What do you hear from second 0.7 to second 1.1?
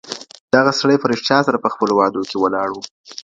سړی په